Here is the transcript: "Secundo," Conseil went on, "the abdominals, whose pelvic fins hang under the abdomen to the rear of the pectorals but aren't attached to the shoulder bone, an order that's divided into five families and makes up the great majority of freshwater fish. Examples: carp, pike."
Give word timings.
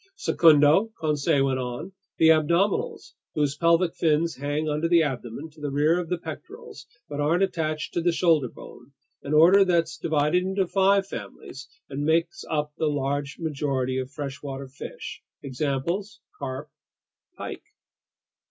"Secundo," 0.15 0.91
Conseil 0.99 1.45
went 1.45 1.59
on, 1.59 1.91
"the 2.17 2.29
abdominals, 2.31 3.13
whose 3.35 3.55
pelvic 3.55 3.93
fins 3.93 4.37
hang 4.37 4.67
under 4.67 4.87
the 4.89 5.03
abdomen 5.03 5.47
to 5.51 5.61
the 5.61 5.69
rear 5.69 5.99
of 5.99 6.09
the 6.09 6.17
pectorals 6.17 6.87
but 7.07 7.19
aren't 7.21 7.43
attached 7.43 7.93
to 7.93 8.01
the 8.01 8.11
shoulder 8.11 8.47
bone, 8.49 8.93
an 9.21 9.35
order 9.35 9.63
that's 9.63 9.97
divided 9.99 10.41
into 10.41 10.65
five 10.65 11.05
families 11.05 11.67
and 11.87 12.03
makes 12.03 12.43
up 12.49 12.73
the 12.79 12.89
great 12.89 13.29
majority 13.37 13.99
of 13.99 14.09
freshwater 14.09 14.67
fish. 14.67 15.21
Examples: 15.43 16.19
carp, 16.39 16.71
pike." 17.37 17.61